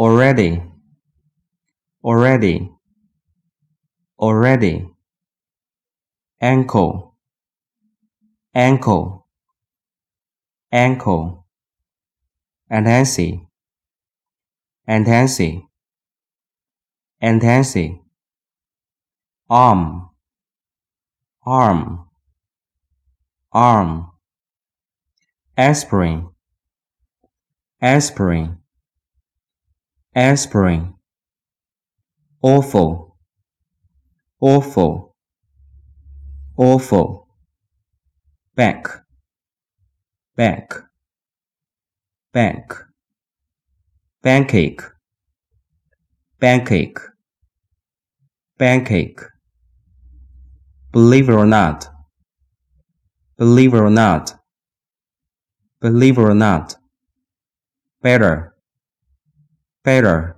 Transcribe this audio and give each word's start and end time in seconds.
already, 0.00 0.62
already, 2.02 2.70
already, 4.18 4.88
ankle, 6.40 7.18
ankle, 8.54 9.26
ankle, 10.72 11.44
antacid, 12.72 13.46
antacid, 14.88 15.60
antacid, 17.22 18.00
arm, 19.50 20.08
arm, 21.44 22.08
arm, 23.52 24.10
aspirin, 25.58 26.30
aspirin, 27.82 28.59
aspirin, 30.14 30.94
awful, 32.42 33.16
awful, 34.40 35.14
awful, 36.56 37.28
back, 38.56 38.88
back, 40.36 40.74
back, 42.32 42.72
backache, 44.22 44.82
backache, 46.40 46.98
backache, 48.58 49.20
believe 50.92 51.28
it 51.28 51.32
or 51.32 51.46
not, 51.46 51.88
believe 53.38 53.74
it 53.74 53.78
or 53.78 53.90
not, 53.90 54.34
believe 55.80 56.18
it 56.18 56.22
or 56.22 56.34
not, 56.34 56.74
better, 58.02 58.49
better, 59.90 60.36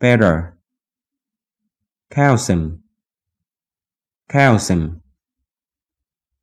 better, 0.00 0.58
calcium, 2.10 2.82
calcium, 4.28 5.00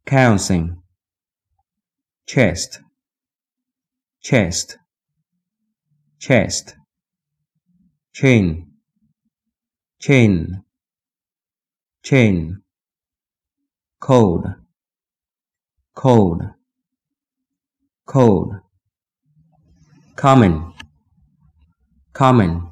calcium, 0.05 0.81
chest, 2.25 2.79
chest, 4.21 4.77
chest, 6.19 6.75
chain, 8.13 8.67
chain, 9.99 10.63
chain, 12.01 12.61
cold, 13.99 14.45
cold, 15.95 16.43
cold, 18.05 18.55
common, 20.15 20.71
common, 22.13 22.71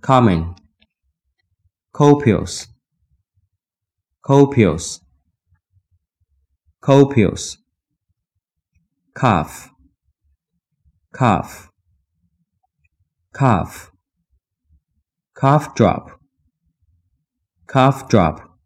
common, 0.00 0.54
copious, 1.92 2.66
copious, 4.22 5.00
copious, 6.80 7.58
cough, 9.14 9.70
cough, 11.12 11.68
cough, 13.32 13.92
cough 15.34 15.74
drop, 15.74 16.20
cough 17.66 18.08
drop, 18.08 18.58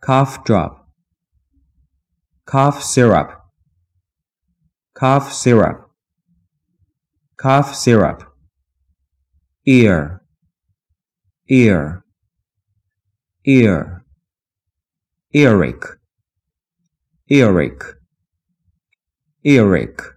cough 0.00 0.44
drop, 0.44 0.88
cough 2.46 2.82
syrup, 2.82 3.30
cough 4.94 5.32
syrup, 5.32 5.85
cough 7.36 7.74
syrup, 7.74 8.24
ear, 9.66 10.22
ear, 11.48 12.02
ear, 13.44 14.04
earache, 15.34 15.98
earache, 17.30 17.94
earache, 19.44 20.14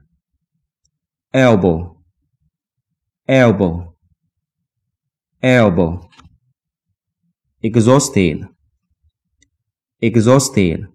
elbow, 1.33 1.97
elbow, 3.27 3.95
elbow, 5.43 6.09
exhausted, 7.61 8.47
exhausted, 10.01 10.87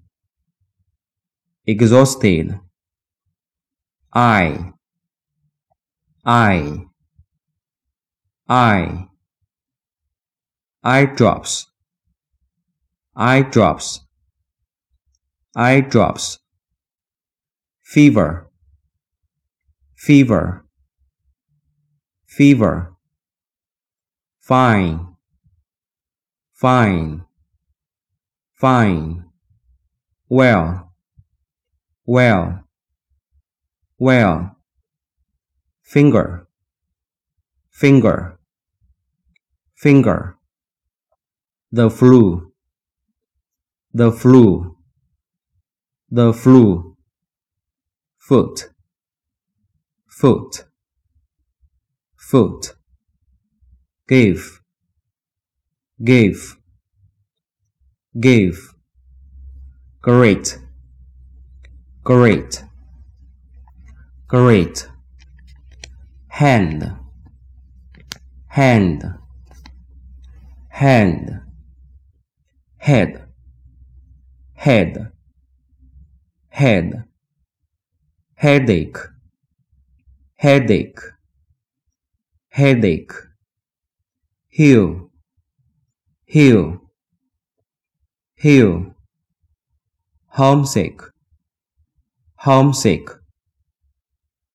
exhausted, 1.67 2.59
eye, 4.15 4.73
eye, 6.27 6.87
eye, 8.49 9.09
eye 10.83 11.05
drops, 11.05 11.67
eye 13.15 13.43
drops, 13.43 14.01
eye 15.55 15.81
drops, 15.81 16.39
fever, 17.83 18.51
fever, 19.97 20.65
fever, 22.27 22.95
fine, 24.41 25.15
fine, 26.55 27.25
fine, 28.55 29.25
well, 30.31 30.93
well, 32.07 32.65
well, 33.99 34.54
finger, 35.95 36.49
finger, 37.71 38.37
finger, 39.77 40.37
the 41.71 41.89
flu, 41.89 42.51
the 43.93 44.11
flu, 44.11 44.77
the 46.11 46.33
flu, 46.33 46.97
foot, 48.19 48.71
foot, 50.09 50.65
foot, 52.17 52.75
give, 54.09 54.61
give, 56.03 56.57
give, 58.19 58.75
great, 60.03 60.59
great, 62.03 62.65
great, 64.27 64.89
hand, 66.35 66.83
hand, 68.49 69.05
hand, 70.69 71.41
head, 72.79 73.29
head, 74.55 75.13
head, 76.49 77.05
headache, 78.35 78.99
headache, 80.35 80.99
headache, 82.49 83.15
heel, 84.49 85.11
heel, 86.25 86.81
heel, 88.35 88.95
homesick, 90.37 91.01
homesick, 92.41 93.09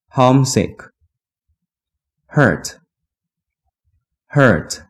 homesick, 0.09 0.81
hurt, 2.29 2.77
hurt, 4.27 4.83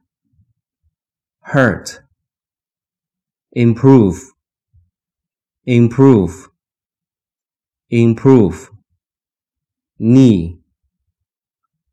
hurt, 1.41 2.01
improve, 3.53 4.17
improve, 5.65 6.49
improve, 7.89 8.69
knee, 9.99 10.59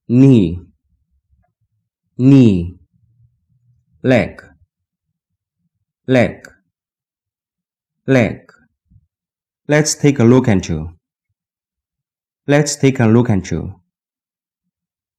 knee, 0.08 0.60
knee, 2.18 2.78
leg, 4.03 4.42
leg, 6.09 6.48
leg. 8.09 8.53
Let's 9.68 9.94
take 9.94 10.18
a 10.18 10.24
look 10.24 10.48
at 10.48 10.68
you. 10.68 10.97
Let's 12.48 12.74
take 12.74 12.98
a 12.98 13.06
look 13.06 13.30
at 13.30 13.50
you. 13.50 13.80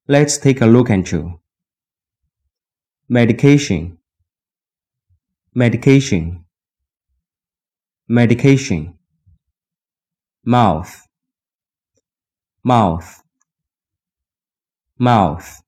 Let's 0.09 0.37
take 0.37 0.61
a 0.61 0.65
look 0.65 0.89
you. 1.11 1.41
Medication, 3.09 3.97
medication, 5.53 6.45
medication. 8.07 8.93
Mouth, 10.45 11.05
mouth, 12.63 13.21
mouth. 14.97 15.61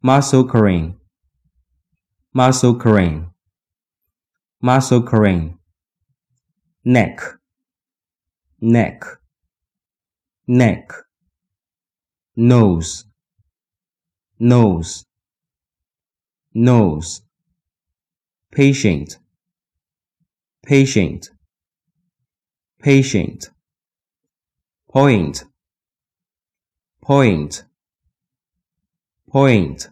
Muscle 0.00 0.44
cramp, 0.44 0.96
muscle 2.32 2.76
cramp, 2.76 3.32
muscle 4.60 5.02
cramp. 5.02 5.58
Neck, 6.84 7.20
neck, 8.60 9.04
neck 10.46 10.92
nose. 12.36 13.04
Nose. 14.38 15.04
Nose. 16.54 17.22
Patient. 18.50 19.18
Patient. 20.64 21.30
Patient. 22.80 23.50
Point. 24.90 25.44
Point. 27.02 27.64
Point. 29.30 29.88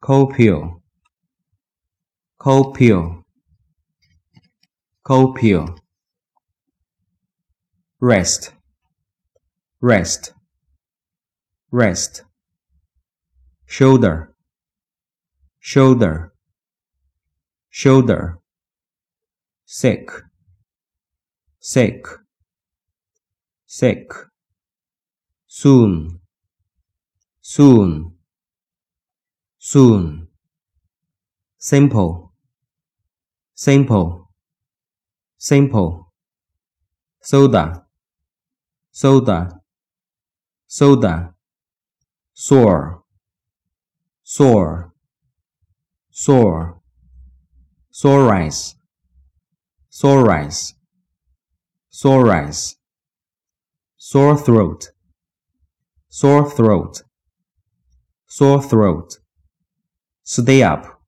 Copial 0.00 0.80
copial 2.40 3.22
copial 5.04 5.78
rest. 8.00 8.54
Rest 9.82 10.32
rest. 11.70 12.24
Shoulder. 13.66 14.34
Shoulder. 15.60 16.32
Shoulder. 17.70 18.38
Sick 19.64 20.10
sick 21.60 22.06
sick 23.66 24.10
soon. 25.46 26.20
Soon. 27.42 28.16
Soon. 29.58 30.28
Simple. 31.58 32.32
Simple. 33.54 34.28
Simple. 35.36 36.12
Soda. 37.20 37.86
Soda. 38.90 39.60
Soda 40.66 41.34
sore. 42.40 43.02
Sore. 44.22 44.94
Sore. 46.10 46.80
Sore 47.90 48.24
rice. 48.24 48.76
Sore 49.90 50.24
rice. 50.24 50.74
Sore 51.90 52.24
rice. 52.24 52.76
Sore 53.98 54.38
throat. 54.38 54.90
Sore 56.08 56.50
throat. 56.50 57.02
Sore 58.26 58.62
throat. 58.62 59.18
Stay 60.22 60.62
up. 60.62 61.02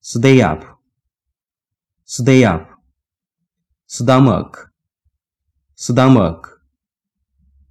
Stay 0.00 0.40
up. 0.40 0.64
Stay 2.04 2.44
up. 2.44 2.66
Stomach. 3.86 4.70
Stomach. 5.74 6.62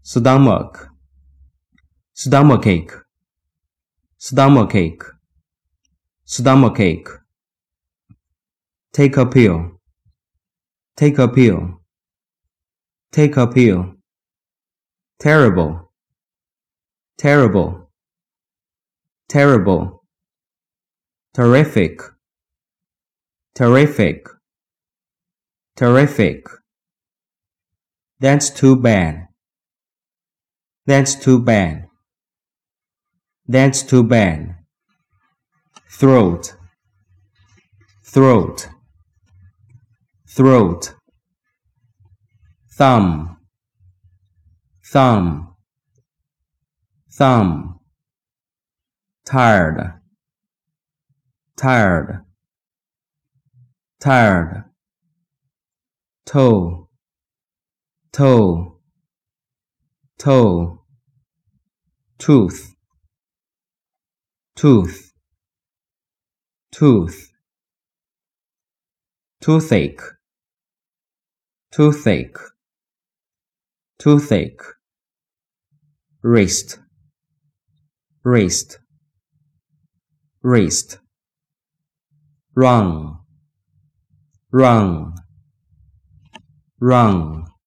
Stomach 0.04 0.89
stomachache 2.22 3.06
stomachache 4.18 5.06
stomachache 6.26 7.24
take 8.92 9.16
a 9.16 9.26
pill. 9.26 9.80
Take 10.98 11.18
a 11.18 11.30
pill. 11.30 11.80
Take 13.14 13.38
a 13.38 13.48
pill. 13.48 13.96
Terrible. 15.18 15.94
Terrible. 17.18 17.90
Terrible. 19.30 20.04
Terrific. 21.34 22.02
Terrific. 23.56 24.28
Terrific. 25.78 26.48
That's 28.20 28.50
too 28.50 28.76
bad. 28.76 29.30
That's 30.86 31.16
too 31.16 31.40
bad 31.40 31.89
that's 33.50 33.82
too 33.82 34.04
bad. 34.04 34.56
Throat. 35.90 36.56
Throat. 38.06 38.70
Throat. 40.30 40.94
Thumb. 42.78 43.38
Thumb. 44.86 45.56
Thumb. 47.12 47.80
Tired. 49.26 49.94
Tired. 51.58 52.24
Tired. 54.00 54.66
Toe. 56.28 56.88
Toe. 58.14 58.80
Toe. 60.20 60.82
Tooth 62.20 62.76
tooth 64.60 65.14
tooth 66.70 67.32
toothache 69.40 70.02
toothache 71.72 72.42
toothache 73.98 74.66
wrist 76.22 76.80
wrist 78.26 78.80
wrist 80.44 81.00
run 82.54 83.18
run 84.52 85.14
run 86.82 87.49